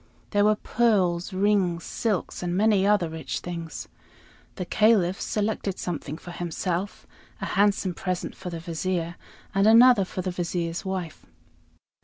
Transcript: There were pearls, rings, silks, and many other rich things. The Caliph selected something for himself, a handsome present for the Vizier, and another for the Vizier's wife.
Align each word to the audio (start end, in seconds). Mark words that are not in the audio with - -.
There 0.31 0.45
were 0.45 0.55
pearls, 0.55 1.31
rings, 1.31 1.83
silks, 1.83 2.41
and 2.41 2.57
many 2.57 2.87
other 2.87 3.07
rich 3.07 3.41
things. 3.41 3.87
The 4.55 4.65
Caliph 4.65 5.21
selected 5.21 5.77
something 5.77 6.17
for 6.17 6.31
himself, 6.31 7.05
a 7.39 7.45
handsome 7.45 7.93
present 7.93 8.35
for 8.35 8.49
the 8.49 8.59
Vizier, 8.59 9.15
and 9.53 9.67
another 9.67 10.03
for 10.03 10.23
the 10.23 10.31
Vizier's 10.31 10.83
wife. 10.83 11.27